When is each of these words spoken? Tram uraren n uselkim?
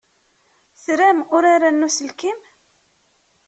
Tram 0.83 1.19
uraren 1.35 1.75
n 1.79 1.85
uselkim? 1.87 2.39